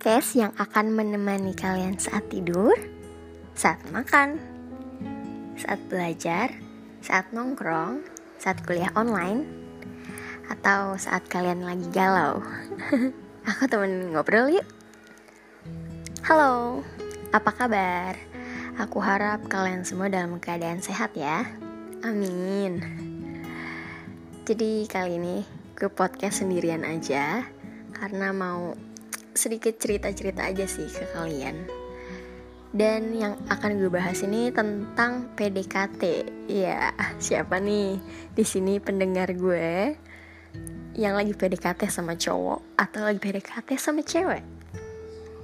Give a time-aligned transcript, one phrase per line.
[0.00, 2.72] podcast yang akan menemani kalian saat tidur,
[3.52, 4.40] saat makan,
[5.60, 6.56] saat belajar,
[7.04, 8.00] saat nongkrong,
[8.40, 9.44] saat kuliah online,
[10.48, 12.40] atau saat kalian lagi galau.
[13.52, 14.64] Aku temen ngobrol yuk.
[16.24, 16.80] Halo,
[17.36, 18.16] apa kabar?
[18.80, 21.44] Aku harap kalian semua dalam keadaan sehat ya.
[22.08, 22.80] Amin.
[24.48, 25.44] Jadi kali ini
[25.76, 27.44] gue podcast sendirian aja
[27.92, 28.72] karena mau
[29.34, 31.66] sedikit cerita-cerita aja sih ke kalian.
[32.70, 36.02] Dan yang akan gue bahas ini tentang PDKT.
[36.46, 37.98] Ya, siapa nih
[38.38, 39.98] di sini pendengar gue
[40.94, 44.42] yang lagi PDKT sama cowok atau lagi PDKT sama cewek?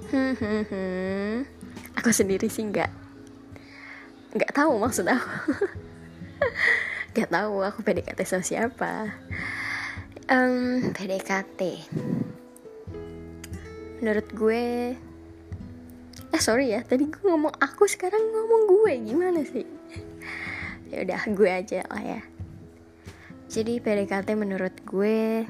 [0.07, 1.43] Hmm.
[1.99, 2.91] Aku sendiri sih nggak
[4.37, 5.33] nggak tahu maksud aku.
[7.15, 8.93] nggak tahu aku PDKT sama siapa.
[10.29, 11.89] Um, PDKT
[13.97, 14.93] menurut gue
[16.27, 19.65] eh sorry ya tadi gue ngomong aku sekarang ngomong gue gimana sih?
[20.87, 22.21] Ya udah gue aja lah ya.
[23.51, 25.43] Jadi PDKT menurut gue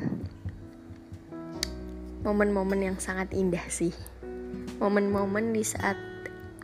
[2.25, 3.93] momen-momen yang sangat indah sih.
[4.81, 5.97] Momen-momen di saat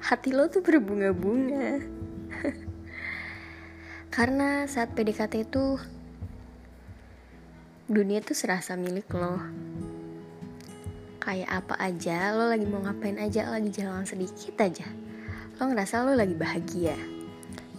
[0.02, 1.86] hati lo tuh berbunga-bunga.
[4.16, 5.78] Karena saat PDKT itu
[7.86, 9.38] dunia tuh serasa milik lo
[11.24, 14.84] kayak apa aja, lo lagi mau ngapain aja, lagi jalan sedikit aja.
[15.56, 17.00] Lo ngerasa lo lagi bahagia.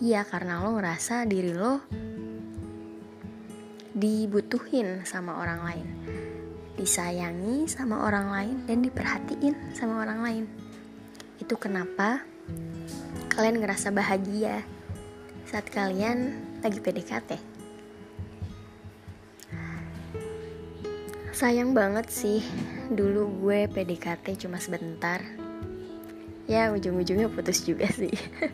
[0.01, 1.85] Iya, karena lo ngerasa diri lo
[3.93, 5.87] dibutuhin sama orang lain.
[6.75, 10.45] Disayangi sama orang lain dan diperhatiin sama orang lain.
[11.37, 12.25] Itu kenapa
[13.37, 14.65] kalian ngerasa bahagia
[15.45, 16.33] saat kalian
[16.65, 17.37] lagi PDKT.
[21.37, 22.41] Sayang banget sih
[22.93, 25.25] dulu gue PDKT cuma sebentar.
[26.45, 28.13] Ya ujung-ujungnya putus juga sih.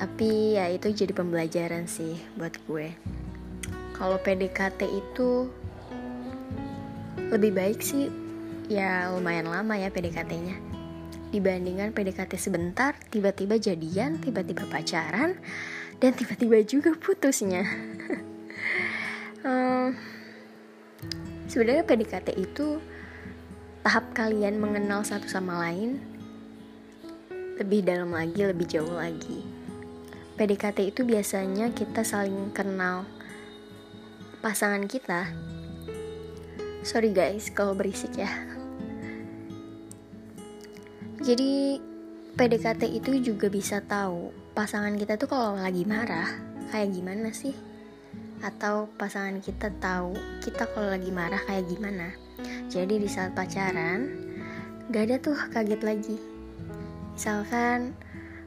[0.00, 2.96] Tapi ya itu jadi pembelajaran sih buat gue.
[3.92, 5.52] Kalau PDKT itu
[7.28, 8.08] lebih baik sih.
[8.70, 10.70] Ya lumayan lama ya PDKT-nya
[11.30, 15.38] dibandingkan PDKT sebentar tiba-tiba jadian tiba-tiba pacaran
[16.02, 17.62] dan tiba-tiba juga putusnya.
[19.46, 19.94] Um,
[21.50, 22.78] Sebenarnya PDKT itu
[23.82, 25.98] tahap kalian mengenal satu sama lain
[27.58, 29.42] lebih dalam lagi, lebih jauh lagi.
[30.38, 33.02] PDKT itu biasanya kita saling kenal
[34.38, 35.26] pasangan kita.
[36.86, 38.30] Sorry guys kalau berisik ya.
[41.18, 41.82] Jadi
[42.38, 46.30] PDKT itu juga bisa tahu pasangan kita tuh kalau lagi marah
[46.70, 47.69] kayak gimana sih?
[48.40, 52.12] Atau pasangan kita tahu kita kalau lagi marah kayak gimana.
[52.72, 54.08] Jadi di saat pacaran
[54.88, 56.16] gak ada tuh kaget lagi.
[57.12, 57.92] Misalkan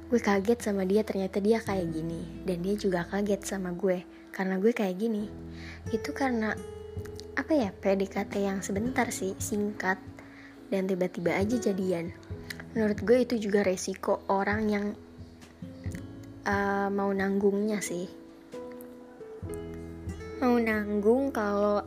[0.09, 4.01] gue kaget sama dia ternyata dia kayak gini dan dia juga kaget sama gue
[4.33, 5.29] karena gue kayak gini.
[5.93, 6.57] Itu karena
[7.33, 10.01] apa ya PDKT yang sebentar sih singkat
[10.73, 12.09] dan tiba-tiba aja jadian.
[12.73, 14.85] Menurut gue itu juga resiko orang yang
[16.49, 18.22] uh, mau nanggungnya sih
[20.43, 21.79] mau nanggung kalau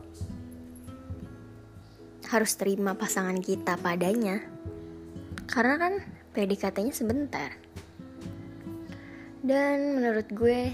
[2.25, 4.41] harus terima pasangan kita padanya.
[5.45, 5.93] Karena kan
[6.33, 7.53] PDKT-nya sebentar.
[9.45, 10.73] Dan menurut gue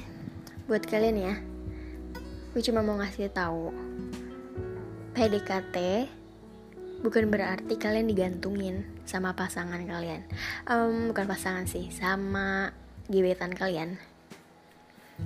[0.63, 1.35] buat kalian ya
[2.55, 3.73] gue cuma mau ngasih tahu
[5.11, 6.07] PDKT
[7.03, 10.23] bukan berarti kalian digantungin sama pasangan kalian.
[10.71, 12.71] Um, bukan pasangan sih sama
[13.11, 13.99] gebetan kalian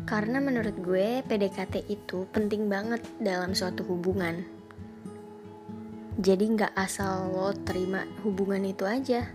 [0.07, 4.43] karena menurut gue PDKT itu penting banget dalam suatu hubungan.
[6.17, 9.29] Jadi nggak asal lo terima hubungan itu aja,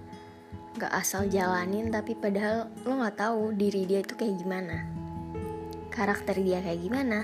[0.74, 4.82] nggak asal jalanin tapi padahal lo nggak tahu diri dia itu kayak gimana,
[5.94, 7.22] karakter dia kayak gimana,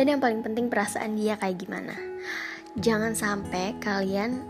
[0.00, 1.92] dan yang paling penting perasaan dia kayak gimana.
[2.74, 4.42] Jangan sampai kalian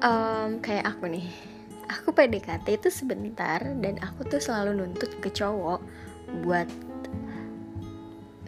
[0.00, 1.55] um, kayak aku nih
[1.86, 5.80] aku PDKT itu sebentar dan aku tuh selalu nuntut ke cowok
[6.42, 6.66] buat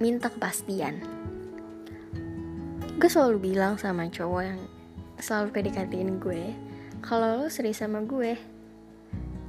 [0.03, 1.03] minta kepastian.
[2.99, 4.61] Gue selalu bilang sama cowok yang
[5.19, 6.55] selalu PDKTin gue
[7.03, 8.35] kalau lo serius sama gue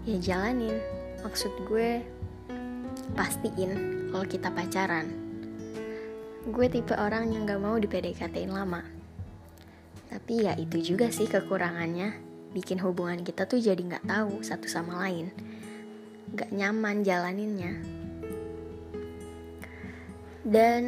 [0.05, 0.77] ya jalanin.
[1.25, 2.05] Maksud gue
[3.17, 3.73] pastiin
[4.13, 5.09] kalau kita pacaran.
[6.49, 8.81] Gue tipe orang yang gak mau di PDKTin lama.
[10.09, 15.01] Tapi ya itu juga sih kekurangannya bikin hubungan kita tuh jadi nggak tahu satu sama
[15.05, 15.29] lain.
[16.33, 17.73] Nggak nyaman jalaninnya.
[20.45, 20.81] Dan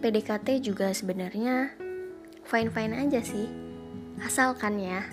[0.00, 1.76] PDKT juga sebenarnya
[2.48, 3.48] fine-fine aja sih.
[4.24, 5.04] Asalkan ya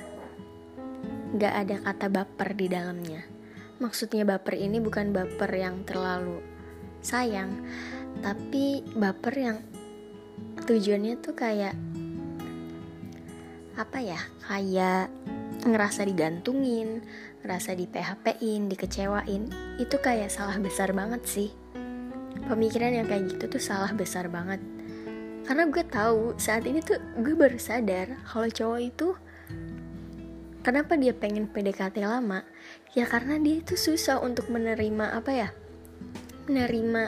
[1.36, 3.22] nggak ada kata baper di dalamnya.
[3.78, 6.42] Maksudnya baper ini bukan baper yang terlalu
[7.04, 7.62] sayang
[8.22, 9.58] tapi baper yang
[10.66, 11.78] tujuannya tuh kayak
[13.78, 14.20] apa ya
[14.50, 15.08] kayak
[15.64, 17.06] ngerasa digantungin
[17.46, 19.44] ngerasa di PHP-in dikecewain
[19.78, 21.50] itu kayak salah besar banget sih
[22.50, 24.60] pemikiran yang kayak gitu tuh salah besar banget
[25.46, 29.10] karena gue tahu saat ini tuh gue baru sadar kalau cowok itu
[30.68, 32.44] Kenapa dia pengen PDKT lama?
[32.92, 35.50] Ya karena dia itu susah untuk menerima apa ya?
[36.44, 37.08] Menerima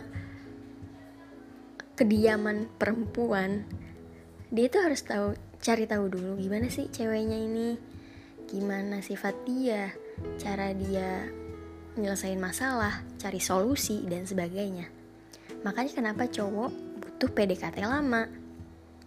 [1.99, 3.67] kediaman perempuan.
[4.47, 7.69] Dia itu harus tahu cari tahu dulu gimana sih ceweknya ini.
[8.49, 9.93] Gimana sifat dia,
[10.41, 11.29] cara dia
[11.99, 14.89] nyelesain masalah, cari solusi dan sebagainya.
[15.61, 16.71] Makanya kenapa cowok
[17.03, 18.25] butuh PDKT lama.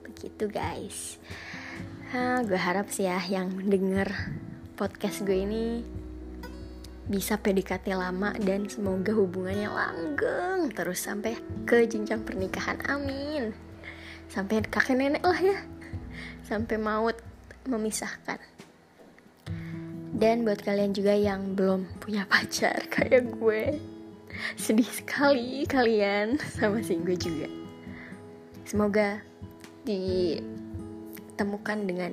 [0.04, 1.16] Begitu guys.
[2.12, 4.12] Nah, gue harap sih ya yang denger
[4.76, 5.80] podcast gue ini
[7.08, 11.34] bisa PDKT lama dan semoga hubungannya langgeng terus sampai
[11.66, 13.50] ke jenjang pernikahan amin
[14.30, 15.58] sampai kakek nenek lah ya
[16.52, 17.16] sampai maut
[17.64, 18.36] memisahkan.
[20.12, 23.80] Dan buat kalian juga yang belum punya pacar kayak gue
[24.60, 27.48] sedih sekali kalian sama si gue juga.
[28.68, 29.24] Semoga
[29.88, 30.36] di
[31.32, 32.12] ditemukan dengan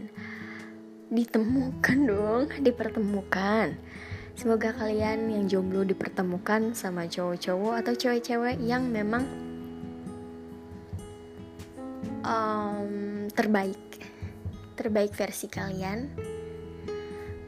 [1.12, 3.76] ditemukan dong, dipertemukan.
[4.40, 9.28] Semoga kalian yang jomblo dipertemukan sama cowok-cowok atau cewek-cewek yang memang
[12.24, 13.78] um, terbaik,
[14.80, 16.00] terbaik versi kalian.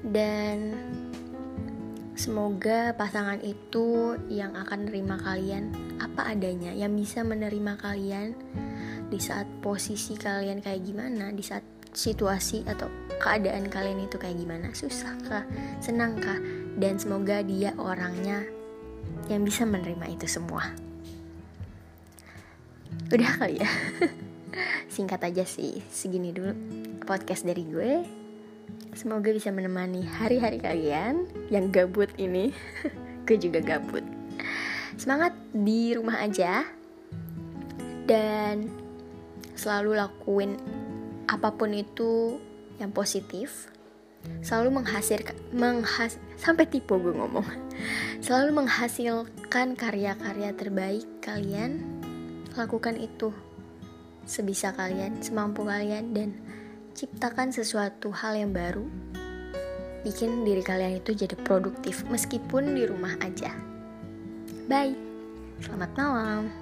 [0.04, 0.76] Dan
[2.20, 5.64] semoga pasangan itu yang akan menerima kalian
[6.04, 8.36] apa adanya, yang bisa menerima kalian
[9.08, 12.88] di saat posisi kalian kayak gimana, di saat situasi atau
[13.20, 15.44] keadaan kalian itu kayak gimana, susah kah,
[15.84, 16.40] senang kah,
[16.80, 18.44] dan semoga dia orangnya
[19.28, 20.72] yang bisa menerima itu semua.
[23.12, 23.70] Udah kali ya,
[24.92, 26.52] singkat aja sih, segini dulu
[27.08, 27.92] podcast dari gue.
[28.92, 32.52] Semoga bisa menemani hari-hari kalian yang gabut ini.
[33.26, 34.04] gue juga gabut.
[35.00, 36.68] Semangat di rumah aja.
[38.04, 38.68] Dan
[39.56, 40.60] selalu lakuin
[41.32, 42.36] apa pun itu
[42.76, 43.72] yang positif
[44.42, 47.46] selalu menghasilkan menghas sampai tipe gue ngomong
[48.26, 51.82] selalu menghasilkan karya-karya terbaik kalian
[52.58, 53.34] lakukan itu
[54.32, 56.32] sebisa kalian semampu kalian dan
[56.96, 58.88] ciptakan sesuatu hal yang baru
[60.08, 63.52] bikin diri kalian itu jadi produktif meskipun di rumah aja.
[64.72, 64.96] Bye.
[65.60, 66.61] Selamat malam